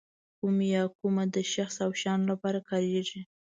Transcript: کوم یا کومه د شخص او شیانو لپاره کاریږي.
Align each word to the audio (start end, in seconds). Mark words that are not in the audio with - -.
کوم 0.39 0.57
یا 0.73 0.83
کومه 0.97 1.23
د 1.35 1.37
شخص 1.53 1.75
او 1.85 1.91
شیانو 1.99 2.25
لپاره 2.31 2.59
کاریږي. 2.69 3.21